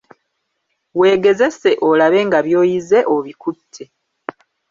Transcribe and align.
Weegezese 0.99 1.71
olabe 1.89 2.19
nga 2.27 2.39
by'oyize 2.45 2.99
obikutte. 3.15 3.83